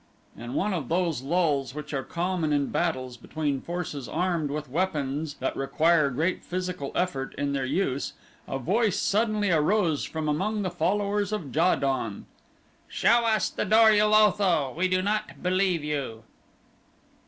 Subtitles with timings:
[0.35, 5.35] In one of those lulls which are common in battles between forces armed with weapons
[5.35, 8.13] that require great physical effort in their use,
[8.47, 12.25] a voice suddenly arose from among the followers of Ja don:
[12.87, 14.73] "Show us the Dor ul Otho.
[14.75, 16.23] We do not believe you!"